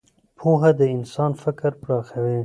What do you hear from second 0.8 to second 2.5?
انسان فکر پراخوي.